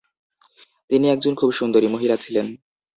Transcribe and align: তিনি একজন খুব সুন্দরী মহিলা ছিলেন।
তিনি 0.89 1.05
একজন 1.09 1.33
খুব 1.35 1.49
সুন্দরী 1.51 1.87
মহিলা 1.87 2.15
ছিলেন। 2.17 2.47